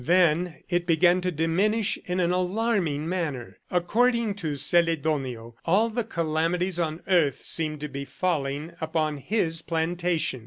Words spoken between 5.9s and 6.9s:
calamities